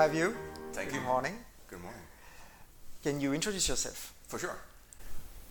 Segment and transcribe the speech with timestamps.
[0.00, 0.34] have you.
[0.72, 1.02] Thank Good you.
[1.02, 1.36] morning.
[1.68, 2.00] Good morning.
[3.02, 4.14] Can you introduce yourself?
[4.28, 4.56] For sure.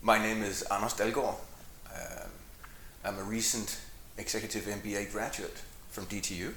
[0.01, 1.35] My name is Anders Dalgaard.
[1.93, 2.31] Um,
[3.05, 3.79] I'm a recent
[4.17, 6.51] executive MBA graduate from DTU.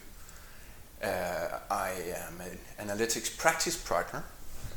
[1.02, 4.24] Uh, I am an analytics practice partner,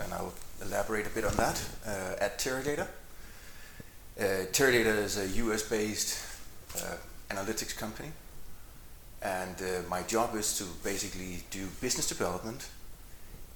[0.04, 2.88] and I'll elaborate a bit on that, uh, at Teradata.
[4.20, 6.20] Uh, Teradata is a US based
[6.76, 6.98] uh,
[7.30, 8.12] analytics company,
[9.22, 12.68] and uh, my job is to basically do business development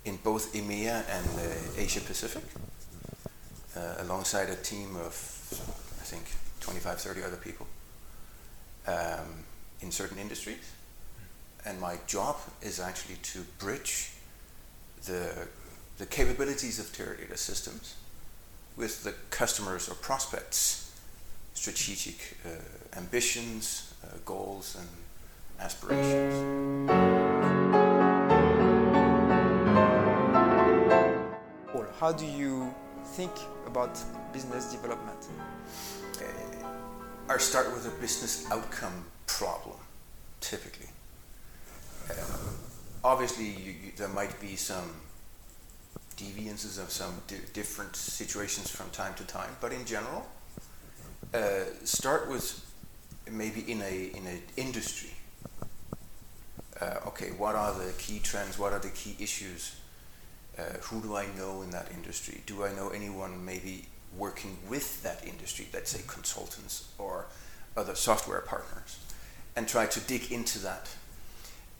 [0.09, 2.43] in both EMEA and uh, Asia Pacific,
[3.77, 5.13] uh, alongside a team of,
[6.01, 6.23] I think,
[6.61, 7.67] 25, 30 other people
[8.87, 9.45] um,
[9.81, 10.73] in certain industries.
[11.65, 14.11] And my job is actually to bridge
[15.05, 15.47] the,
[15.99, 17.95] the capabilities of Teradata systems
[18.75, 20.91] with the customers or prospects'
[21.53, 24.89] strategic uh, ambitions, uh, goals, and
[25.59, 27.18] aspirations.
[31.99, 33.31] How do you think
[33.67, 33.99] about
[34.31, 35.27] business development?
[37.29, 39.77] I start with a business outcome problem,
[40.39, 40.87] typically.
[42.09, 42.13] Uh,
[43.03, 44.95] obviously, you, you, there might be some
[46.17, 50.25] deviances of some di- different situations from time to time, but in general,
[51.33, 52.65] uh, start with
[53.29, 55.11] maybe in a in an industry.
[56.81, 58.57] Uh, okay, what are the key trends?
[58.57, 59.75] What are the key issues?
[60.59, 62.41] Uh, who do I know in that industry?
[62.45, 63.85] Do I know anyone maybe
[64.17, 67.27] working with that industry, let's say consultants or
[67.77, 68.99] other software partners,
[69.55, 70.89] and try to dig into that.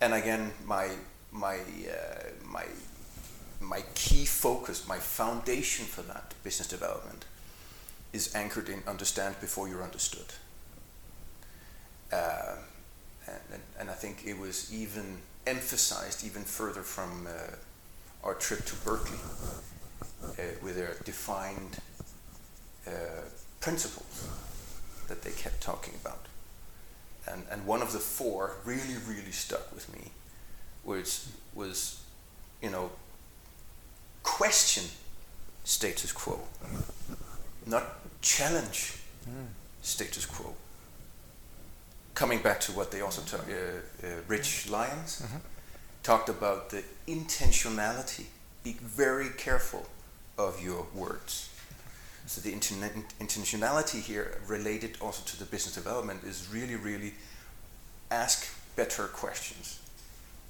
[0.02, 0.90] And again, my
[1.32, 2.66] my uh, my
[3.60, 7.26] my key focus, my foundation for that business development,
[8.14, 10.34] is anchored in understand before you're understood.
[12.12, 12.56] Uh,
[13.28, 17.56] and, and I think it was even emphasized even further from uh,
[18.24, 19.18] our trip to Berkeley,
[20.24, 21.80] uh, with their defined
[22.88, 22.92] uh,
[23.60, 24.28] principles
[25.08, 26.26] that they kept talking about.
[27.28, 30.12] And, and one of the four really, really stuck with me
[30.84, 32.02] was, was
[32.62, 32.92] you know,
[34.24, 34.86] question
[35.64, 36.40] status quo,
[37.66, 37.84] not
[38.22, 38.98] challenge
[39.82, 40.54] status quo.
[42.16, 45.24] Coming back to what they also talked, uh, uh, Rich Lyons
[46.04, 48.26] talked about the intentionality.
[48.64, 49.86] Be very careful
[50.38, 51.50] of your words.
[52.26, 57.14] So the inten- intentionality here, related also to the business development, is really, really
[58.12, 59.80] ask better questions.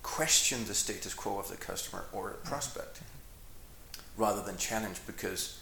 [0.03, 3.01] Question the status quo of the customer or prospect,
[4.17, 5.59] rather than challenge because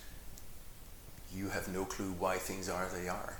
[1.34, 3.38] you have no clue why things are they are.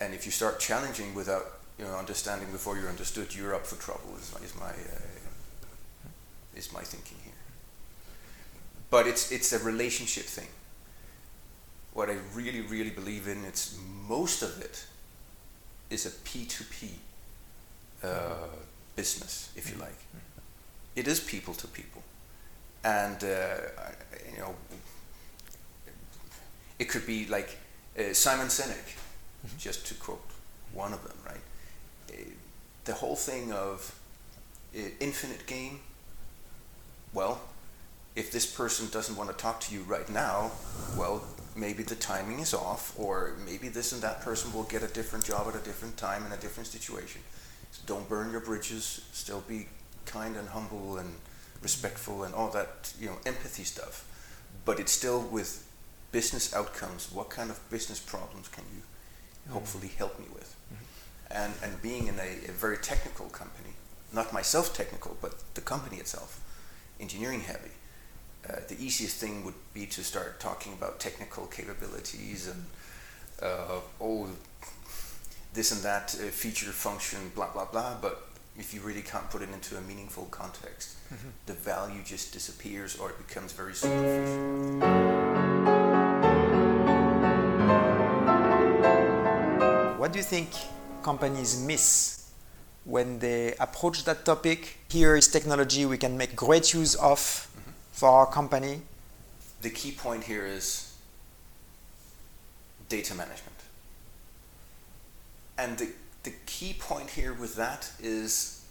[0.00, 3.76] And if you start challenging without you know understanding before you're understood, you're up for
[3.76, 4.16] trouble.
[4.18, 5.00] Is, is my uh,
[6.56, 7.32] is my thinking here.
[8.90, 10.48] But it's it's a relationship thing.
[11.94, 13.76] What I really really believe in, it's
[14.08, 14.86] most of it
[15.90, 16.90] is a P two P
[18.96, 19.98] business, if you like.
[20.94, 22.02] It is people to people,
[22.84, 23.56] and uh,
[24.30, 24.54] you know,
[26.78, 27.56] it could be like
[27.98, 28.96] uh, Simon Sinek,
[29.58, 30.22] just to quote
[30.74, 31.40] one of them, right?
[32.84, 33.98] The whole thing of
[35.00, 35.80] infinite game.
[37.12, 37.40] Well,
[38.14, 40.52] if this person doesn't want to talk to you right now,
[40.96, 41.24] well,
[41.54, 45.24] maybe the timing is off, or maybe this and that person will get a different
[45.24, 47.20] job at a different time in a different situation.
[47.70, 49.02] So don't burn your bridges.
[49.12, 49.68] Still be
[50.04, 51.14] kind and humble and
[51.62, 54.04] respectful and all that, you know, empathy stuff.
[54.64, 55.66] But it's still with
[56.10, 57.10] business outcomes.
[57.12, 59.52] What kind of business problems can you mm-hmm.
[59.52, 60.54] hopefully help me with?
[60.72, 60.84] Mm-hmm.
[61.34, 63.74] And and being in a, a very technical company,
[64.12, 66.40] not myself technical, but the company itself,
[67.00, 67.70] engineering heavy.
[68.48, 72.64] Uh, the easiest thing would be to start talking about technical capabilities and
[73.40, 74.28] uh, oh,
[75.54, 77.94] this and that uh, feature function, blah blah blah.
[78.00, 78.28] But
[78.58, 80.96] if you really can't put it into a meaningful context,
[81.46, 84.42] the value just disappears or it becomes very superficial.
[89.98, 90.50] What do you think
[91.02, 92.30] companies miss
[92.84, 94.78] when they approach that topic?
[94.88, 97.18] Here is technology we can make great use of
[97.92, 98.82] for our company.
[99.60, 100.92] The key point here is
[102.88, 103.58] data management.
[105.58, 105.88] And the,
[106.22, 108.64] the key point here with that is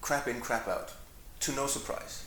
[0.00, 0.92] crap in, crap out,
[1.40, 2.24] to no surprise.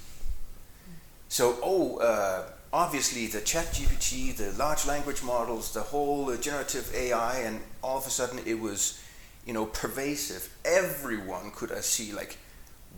[1.30, 7.40] So, oh, uh, obviously the chat GPT, the large language models, the whole generative AI,
[7.40, 9.02] and all of a sudden it was,
[9.46, 10.54] you know, pervasive.
[10.66, 12.38] Everyone could uh, see like,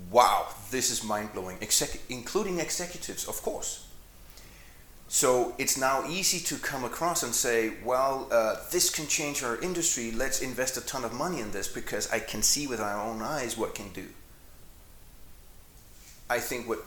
[0.09, 3.87] wow, this is mind blowing, Exec- including executives, of course.
[5.07, 9.59] So it's now easy to come across and say, well, uh, this can change our
[9.59, 10.09] industry.
[10.11, 13.21] Let's invest a ton of money in this because I can see with my own
[13.21, 14.05] eyes what can do.
[16.29, 16.79] I think what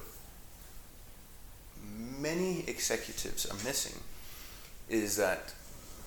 [2.19, 4.01] many executives are missing
[4.89, 5.53] is that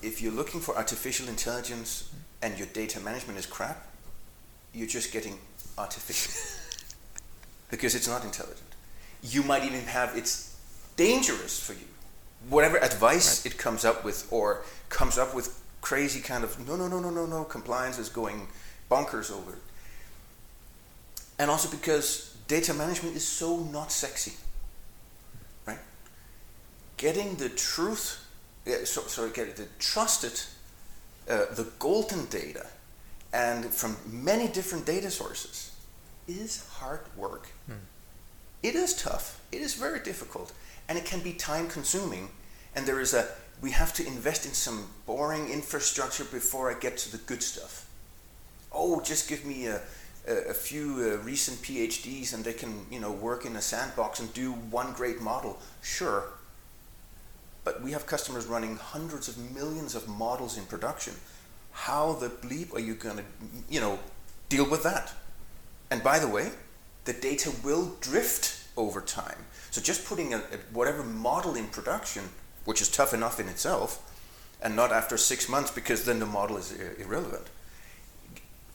[0.01, 2.09] if you're looking for artificial intelligence
[2.41, 3.87] and your data management is crap,
[4.73, 5.37] you're just getting
[5.77, 6.33] artificial
[7.71, 8.61] because it's not intelligent.
[9.23, 10.55] You might even have it's
[10.95, 11.87] dangerous for you.
[12.49, 13.53] Whatever advice right.
[13.53, 17.09] it comes up with or comes up with crazy kind of no no no no
[17.09, 18.47] no no compliance is going
[18.89, 19.59] bonkers over it.
[21.39, 24.33] And also because data management is so not sexy.
[25.65, 25.79] Right?
[26.97, 28.23] Getting the truth
[28.67, 30.41] uh, so, sorry, get it the trusted
[31.29, 32.67] uh, the golden data
[33.33, 35.71] and from many different data sources
[36.27, 37.47] is hard work.
[37.65, 37.85] Hmm.
[38.63, 39.39] It is tough.
[39.51, 40.51] It is very difficult,
[40.89, 42.29] and it can be time consuming.
[42.75, 43.27] And there is a
[43.61, 47.87] we have to invest in some boring infrastructure before I get to the good stuff.
[48.71, 49.81] Oh, just give me a,
[50.27, 54.19] a, a few uh, recent PhDs and they can you know work in a sandbox
[54.19, 55.59] and do one great model.
[55.81, 56.25] Sure,
[57.67, 61.13] but we have customers running hundreds of millions of models in production.
[61.73, 63.23] How the bleep are you going to
[63.69, 63.99] you know
[64.47, 65.11] deal with that?
[65.91, 66.51] And by the way,
[67.03, 69.39] the data will drift over time.
[69.69, 72.23] So just putting a, a, whatever model in production,
[72.63, 74.01] which is tough enough in itself,
[74.61, 77.47] and not after six months because then the model is ir- irrelevant.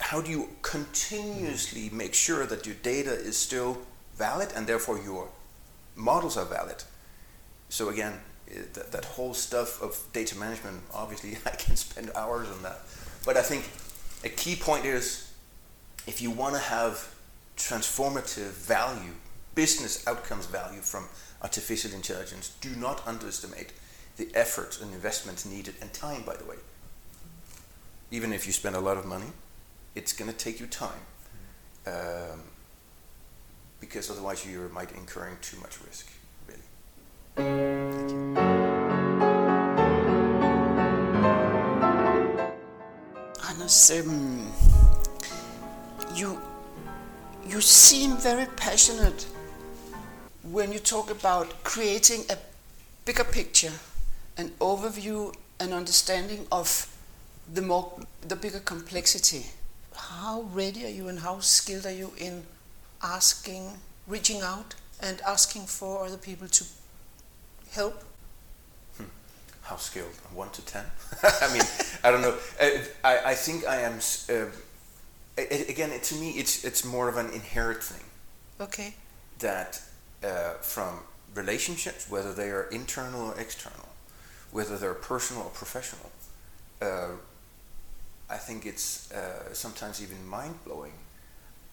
[0.00, 3.78] How do you continuously make sure that your data is still
[4.18, 5.30] valid and therefore your
[5.96, 6.84] models are valid?
[7.70, 8.20] So again,
[8.52, 12.80] that, that whole stuff of data management, obviously I can spend hours on that.
[13.24, 13.70] But I think
[14.24, 15.32] a key point is
[16.06, 17.14] if you want to have
[17.56, 19.12] transformative value,
[19.54, 21.06] business outcomes value from
[21.42, 23.72] artificial intelligence, do not underestimate
[24.16, 26.56] the effort and investments needed and time, by the way.
[28.10, 29.32] Even if you spend a lot of money,
[29.94, 31.00] it's going to take you time.
[31.86, 32.42] Um,
[33.80, 36.08] because otherwise you might incurring too much risk,
[36.46, 36.62] really.
[37.34, 38.41] Thank you.
[43.62, 44.52] Um,
[46.16, 46.40] you
[47.48, 49.24] you seem very passionate
[50.42, 52.36] when you talk about creating a
[53.04, 53.70] bigger picture,
[54.36, 56.88] an overview, an understanding of
[57.54, 57.92] the more
[58.26, 59.46] the bigger complexity.
[59.94, 62.42] How ready are you and how skilled are you in
[63.00, 63.78] asking,
[64.08, 66.64] reaching out and asking for other people to
[67.70, 68.02] help?
[69.62, 70.14] How skilled?
[70.34, 70.84] One to ten?
[71.22, 71.62] I mean,
[72.02, 72.36] I don't know.
[72.60, 72.68] Uh,
[73.04, 73.94] I, I think I am.
[74.28, 74.46] Uh,
[75.36, 78.04] it, again, it, to me, it's it's more of an inherent thing.
[78.60, 78.94] Okay.
[79.38, 79.80] That
[80.22, 81.00] uh, from
[81.34, 83.88] relationships, whether they are internal or external,
[84.50, 86.10] whether they're personal or professional,
[86.80, 87.12] uh,
[88.28, 90.92] I think it's uh, sometimes even mind blowing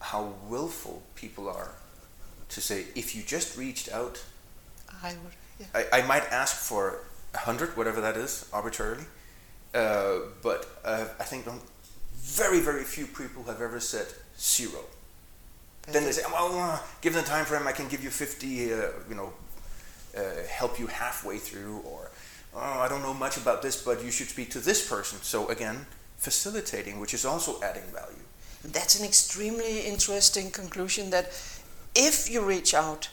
[0.00, 1.72] how willful people are
[2.48, 4.22] to say, if you just reached out,
[5.02, 5.34] I would.
[5.58, 5.66] Yeah.
[5.92, 7.00] I, I might ask for
[7.34, 9.04] a hundred, whatever that is, arbitrarily,
[9.74, 11.46] uh, but uh, I think
[12.14, 14.06] very, very few people have ever said
[14.38, 14.80] zero.
[15.88, 18.76] Then they say, well, uh, given the time frame, I can give you 50, uh,
[19.08, 19.32] you know,
[20.16, 22.10] uh, help you halfway through, or
[22.54, 25.18] oh, I don't know much about this, but you should speak to this person.
[25.22, 28.24] So again, facilitating, which is also adding value.
[28.64, 31.26] That's an extremely interesting conclusion that
[31.94, 33.08] if you reach out,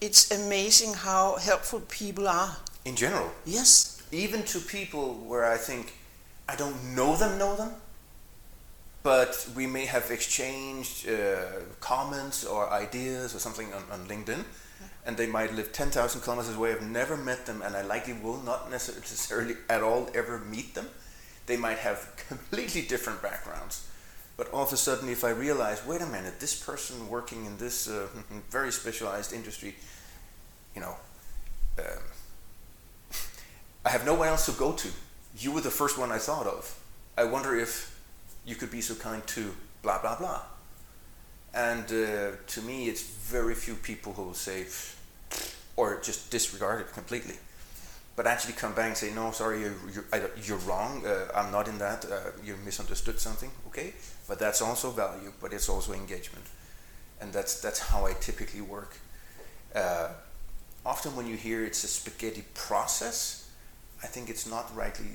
[0.00, 2.56] it's amazing how helpful people are.
[2.86, 3.32] In general.
[3.44, 4.00] Yes.
[4.12, 5.92] Even to people where I think
[6.48, 7.72] I don't know them, know them,
[9.02, 14.44] but we may have exchanged uh, comments or ideas or something on, on LinkedIn,
[15.04, 16.70] and they might live 10,000 kilometers away.
[16.70, 20.86] I've never met them, and I likely will not necessarily at all ever meet them.
[21.46, 23.84] They might have completely different backgrounds.
[24.36, 27.56] But all of a sudden, if I realize, wait a minute, this person working in
[27.56, 28.06] this uh,
[28.50, 29.74] very specialized industry,
[30.76, 30.94] you know,
[31.78, 32.02] um,
[33.96, 34.88] have no one else to go to.
[35.38, 36.78] You were the first one I thought of.
[37.16, 37.98] I wonder if
[38.44, 40.42] you could be so kind to blah blah blah.
[41.54, 44.66] And uh, to me, it's very few people who will say,
[45.76, 47.36] or just disregard it completely,
[48.16, 51.06] but actually come back and say, no, sorry, you're, you're, you're wrong.
[51.06, 52.04] Uh, I'm not in that.
[52.04, 53.50] Uh, you misunderstood something.
[53.68, 53.94] Okay,
[54.28, 56.44] but that's also value, but it's also engagement,
[57.20, 58.98] and that's that's how I typically work.
[59.74, 60.08] Uh,
[60.84, 63.45] often when you hear it's a spaghetti process,
[64.02, 65.06] I think it's not rightly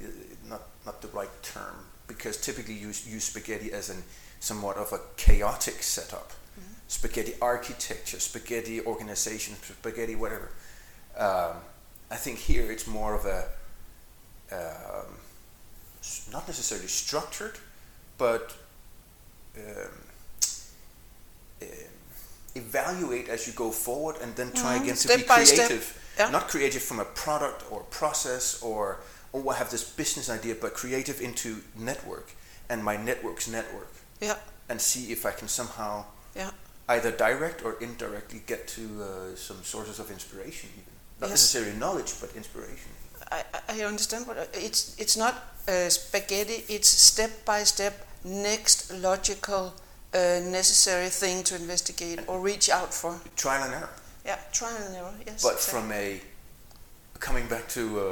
[0.49, 1.75] not not the right term
[2.07, 4.03] because typically you use spaghetti as an
[4.39, 6.31] somewhat of a chaotic setup.
[6.59, 6.73] Mm-hmm.
[6.87, 10.49] spaghetti architecture, spaghetti organization, spaghetti whatever.
[11.17, 11.55] Um,
[12.09, 13.45] I think here it's more of a
[14.51, 15.15] um,
[16.33, 17.57] not necessarily structured,
[18.17, 18.53] but
[19.57, 19.87] um,
[21.61, 21.67] um,
[22.55, 25.71] evaluate as you go forward and then try Mhm, again to step be by step.
[26.17, 26.29] Yeah.
[26.29, 28.99] Not creative from a product or process or
[29.33, 32.31] oh I have this business idea, but creative into network
[32.69, 34.35] and my network's network Yeah,
[34.69, 36.51] and see if I can somehow yeah.
[36.89, 40.93] either direct or indirectly get to uh, some sources of inspiration even.
[41.19, 41.39] Not Yes.
[41.39, 42.91] necessarily knowledge, but inspiration.
[43.31, 44.95] I, I understand what it's.
[44.97, 45.35] It's not
[45.67, 46.65] uh, spaghetti.
[46.67, 47.93] It's step by step,
[48.25, 49.73] next logical,
[50.13, 53.21] uh, necessary thing to investigate or reach out for.
[53.37, 53.89] Trial and error.
[54.25, 55.13] Yeah, trial and error.
[55.25, 55.43] Yes.
[55.43, 55.81] But exactly.
[55.81, 56.21] from a
[57.19, 58.03] coming back to uh,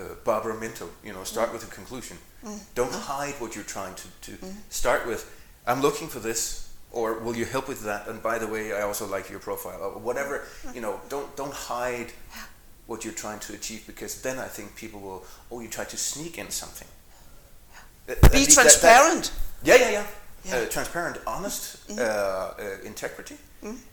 [0.00, 1.54] uh, Barbara Minto, you know, start mm.
[1.54, 2.18] with a conclusion.
[2.44, 2.58] Mm.
[2.74, 3.14] Don't uh-huh.
[3.14, 4.58] hide what you're trying to, to mm-hmm.
[4.68, 5.22] start with.
[5.66, 8.06] I'm looking for this, or will you help with that?
[8.08, 10.38] And by the way, I also like your profile, or whatever.
[10.38, 10.74] Mm-hmm.
[10.76, 12.12] You know, don't don't hide
[12.86, 15.24] what you're trying to achieve because then I think people will.
[15.50, 16.88] Oh, you try to sneak in something.
[18.06, 19.32] Be least that- that- transparent.
[19.62, 20.06] yeah, yeah, yeah.
[20.44, 20.52] Yeah.
[20.52, 20.66] Mm-hmm.
[20.66, 22.52] Uh, transparent, honest, uh, uh,
[22.84, 23.36] integrity.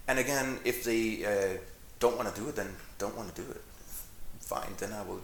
[0.08, 1.58] And again, if they uh,
[2.00, 3.62] don't want to do it, then don't want to do it.
[4.40, 5.22] Fine, then I will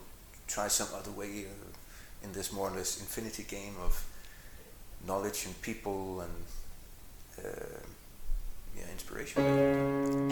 [0.48, 4.06] try some other way uh, in this more or less infinity game of
[5.08, 7.50] knowledge and people and uh,
[8.76, 10.30] yeah, inspiration.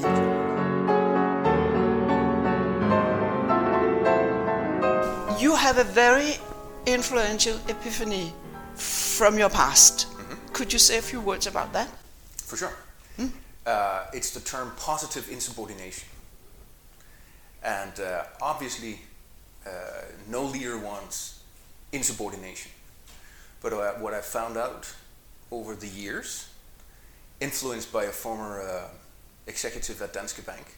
[5.39, 6.35] You have a very
[6.85, 8.33] influential epiphany
[8.75, 10.07] from your past.
[10.61, 11.89] Could you say a few words about that?
[12.37, 12.73] For sure.
[13.65, 16.07] Uh, it's the term positive insubordination.
[17.63, 18.99] And uh, obviously,
[19.65, 19.69] uh,
[20.29, 21.41] no leader wants
[21.91, 22.71] insubordination.
[23.63, 24.93] But uh, what I found out
[25.49, 26.47] over the years,
[27.39, 28.87] influenced by a former uh,
[29.47, 30.77] executive at Danske Bank,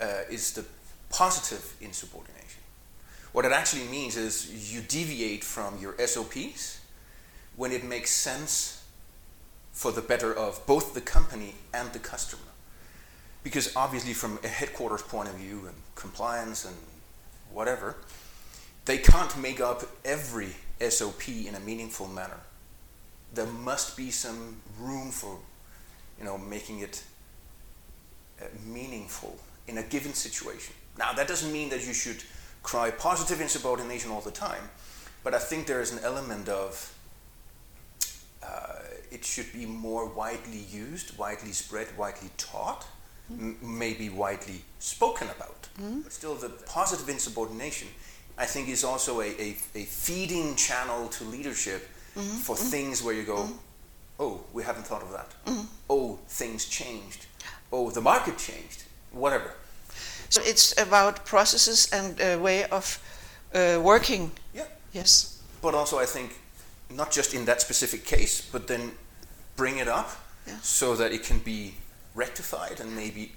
[0.00, 0.64] uh, is the
[1.10, 2.62] positive insubordination.
[3.30, 6.80] What it actually means is you deviate from your SOPs
[7.54, 8.78] when it makes sense
[9.72, 12.42] for the better of both the company and the customer.
[13.42, 16.76] Because obviously, from a headquarters point of view and compliance and
[17.52, 17.96] whatever,
[18.84, 20.54] they can't make up every
[20.88, 22.40] SOP in a meaningful manner.
[23.32, 25.38] There must be some room for,
[26.18, 27.02] you know, making it
[28.40, 30.74] uh, meaningful in a given situation.
[30.98, 32.22] Now, that doesn't mean that you should
[32.62, 34.68] cry positive insubordination all the time,
[35.22, 36.94] but I think there is an element of
[39.10, 42.86] it should be more widely used, widely spread, widely taught,
[43.30, 45.68] m- maybe widely spoken about.
[45.78, 46.00] Hmm?
[46.00, 47.88] But still, the positive insubordination,
[48.38, 52.20] I think, is also a, a, a feeding channel to leadership hmm?
[52.20, 52.64] for hmm?
[52.64, 53.48] things where you go,
[54.18, 55.34] oh, we haven't thought of that.
[55.88, 57.26] Oh, things changed.
[57.72, 58.84] Oh, the market changed.
[59.12, 59.52] Whatever.
[60.28, 63.00] So it's about processes and a way of
[63.54, 64.30] uh, working.
[64.54, 64.66] Yeah.
[64.92, 65.42] Yes.
[65.62, 66.39] But also, I think,
[66.90, 68.92] not just in that specific case, but then
[69.56, 70.10] bring it up
[70.46, 70.58] Yeah.
[70.62, 71.74] so that it can be
[72.14, 73.32] rectified and maybe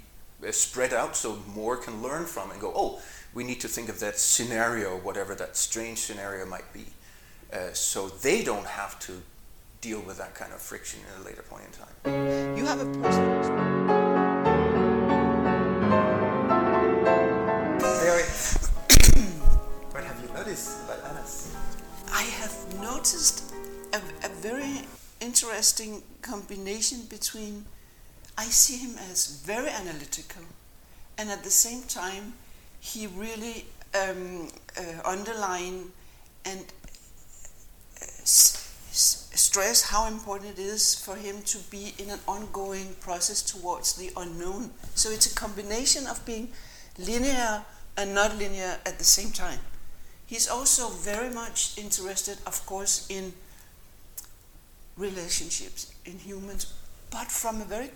[0.46, 3.02] uh, spread out so more can learn from and go, oh,
[3.34, 6.86] we need to think of that scenario, whatever that strange scenario might be,
[7.52, 9.22] uh, so they don't have to
[9.82, 12.58] deal with that kind of friction at a later point in time.
[12.58, 14.44] You have a personal.
[18.04, 18.24] Very.
[19.92, 20.83] what have you noticed
[22.82, 23.44] noticed
[23.94, 24.82] a, a very
[25.20, 27.66] interesting combination between.
[28.38, 30.44] I see him as very analytical,
[31.18, 32.34] and at the same time,
[32.80, 35.92] he really um, uh, underline
[36.46, 38.58] and uh, s-
[38.90, 43.94] s- stress how important it is for him to be in an ongoing process towards
[43.94, 44.72] the unknown.
[44.96, 46.50] So it's a combination of being
[46.98, 47.64] linear
[47.98, 49.60] and not linear at the same time.
[50.34, 53.34] He's also very much interested, of course, in
[54.98, 56.74] relationships, in humans,
[57.12, 57.92] but from a very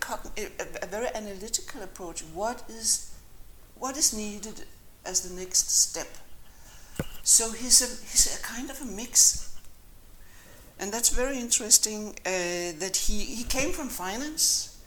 [0.83, 2.21] a very analytical approach.
[2.35, 3.11] What is
[3.79, 4.65] what is needed
[5.03, 6.09] as the next step?
[7.23, 9.57] So he's a he's a kind of a mix,
[10.79, 12.19] and that's very interesting.
[12.23, 14.77] Uh, that he he came from finance,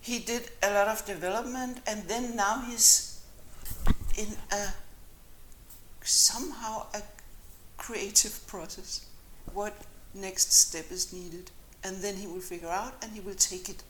[0.00, 3.20] he did a lot of development, and then now he's
[4.16, 4.87] in a
[6.08, 7.02] somehow a
[7.76, 9.06] creative process.
[9.52, 9.74] What
[10.14, 11.50] next step is needed,
[11.84, 13.82] and then he will figure out and he will take it.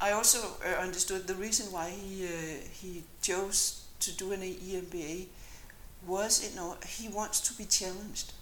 [0.00, 2.30] I also uh, understood the reason why he uh,
[2.72, 5.26] he chose to do an EMBA
[6.06, 8.32] was you know he wants to be challenged.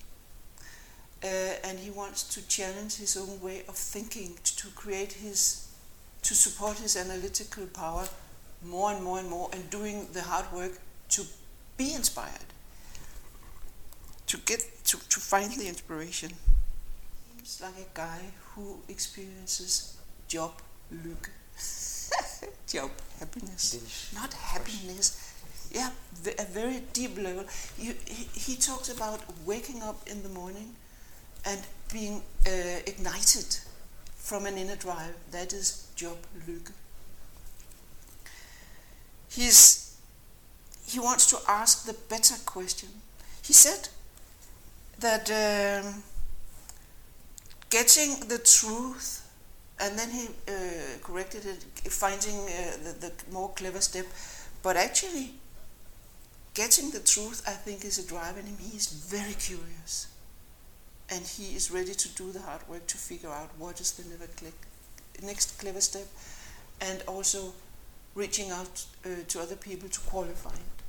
[1.23, 5.69] Uh, and he wants to challenge his own way of thinking to, to create his
[6.23, 8.09] to support his analytical power
[8.65, 10.73] more and more and more and doing the hard work
[11.11, 11.23] to
[11.81, 12.51] be inspired,
[14.27, 16.31] to get to, to find the inspiration.
[17.39, 19.97] Seems like a guy who experiences
[20.29, 20.53] job
[20.93, 21.31] lykke.
[22.75, 23.63] job happiness.
[23.75, 24.15] Delish.
[24.15, 25.07] Not happiness.
[25.73, 25.91] Yeah,
[26.39, 27.45] a very deep level.
[27.79, 30.75] You, he, he talks about waking up in the morning
[31.47, 31.61] and
[31.93, 33.57] being uh, ignited
[34.17, 35.15] from an inner drive.
[35.31, 36.73] That is job lykke.
[39.31, 39.90] He's,
[40.93, 42.89] he wants to ask the better question.
[43.43, 43.89] He said
[44.99, 46.03] that um,
[47.71, 49.27] getting the truth,
[49.81, 50.53] and then he uh,
[51.03, 54.07] corrected it, finding uh, the, the more clever step,
[54.63, 55.31] but actually
[56.55, 58.57] getting the truth, I think, is a drive in him.
[58.59, 60.09] He is very curious.
[61.13, 64.05] And he is ready to do the hard work to figure out what is the
[65.27, 66.07] next clever step,
[66.81, 67.53] and also
[68.15, 70.80] reaching out uh, to other people to qualify it.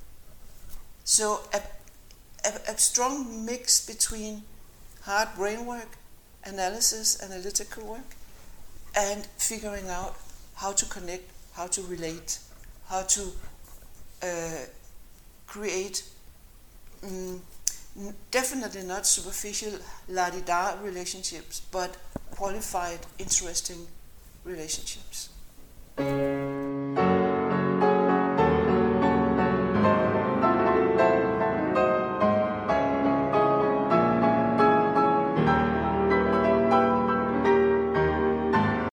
[1.03, 1.61] So, a,
[2.47, 4.43] a, a strong mix between
[5.01, 5.97] hard brain work,
[6.45, 8.15] analysis, analytical work,
[8.95, 10.15] and figuring out
[10.55, 12.39] how to connect, how to relate,
[12.87, 13.31] how to
[14.23, 14.65] uh,
[15.47, 16.03] create
[17.03, 17.41] n-
[18.29, 19.73] definitely not superficial
[20.09, 21.97] la di da relationships, but
[22.31, 23.87] qualified, interesting
[24.45, 25.29] relationships.